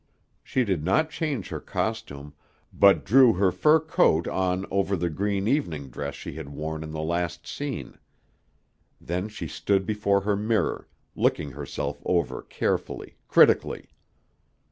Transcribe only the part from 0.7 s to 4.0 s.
not change her costume, but drew her fur